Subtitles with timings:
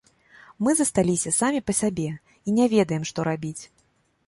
[0.67, 2.07] Мы засталіся самі па сабе
[2.47, 3.59] і не ведаем што рабіць.